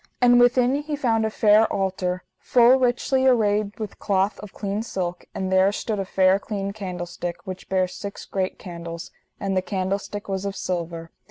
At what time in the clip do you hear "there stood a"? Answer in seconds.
5.51-6.05